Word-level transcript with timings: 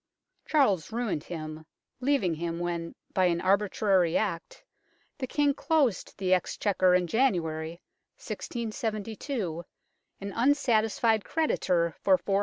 Charles 0.47 0.91
ruined 0.91 1.25
him, 1.25 1.63
leaving 1.99 2.33
him 2.33 2.57
when, 2.57 2.95
by 3.13 3.25
an 3.25 3.39
arbitrary 3.39 4.17
act, 4.17 4.63
the 5.19 5.27
King 5.27 5.53
closed 5.53 6.17
the 6.17 6.33
Ex 6.33 6.57
chequer 6.57 6.95
in 6.97 7.05
January, 7.05 7.79
1672, 8.17 9.63
an 10.19 10.33
unsatisfied 10.35 11.23
creditor 11.23 11.91
for 11.99 12.17
416,000. 12.17 12.37